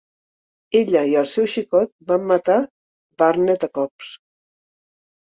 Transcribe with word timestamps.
Ella 0.79 1.03
i 1.11 1.13
el 1.21 1.27
seu 1.33 1.51
xicot 1.57 1.93
van 2.13 2.27
matar 2.33 2.57
Barnett 3.25 3.71
a 3.71 3.75
cops. 3.81 4.15